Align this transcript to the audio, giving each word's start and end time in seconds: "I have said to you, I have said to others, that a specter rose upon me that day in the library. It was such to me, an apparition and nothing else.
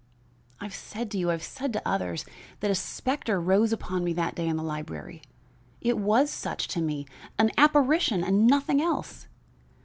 "I 0.59 0.63
have 0.63 0.73
said 0.73 1.11
to 1.11 1.17
you, 1.19 1.29
I 1.29 1.33
have 1.33 1.43
said 1.43 1.73
to 1.73 1.87
others, 1.87 2.25
that 2.61 2.71
a 2.71 2.73
specter 2.73 3.39
rose 3.39 3.71
upon 3.71 4.03
me 4.03 4.13
that 4.13 4.33
day 4.33 4.47
in 4.47 4.57
the 4.57 4.63
library. 4.63 5.21
It 5.79 5.95
was 5.99 6.31
such 6.31 6.67
to 6.69 6.81
me, 6.81 7.05
an 7.37 7.51
apparition 7.55 8.23
and 8.23 8.47
nothing 8.47 8.81
else. 8.81 9.27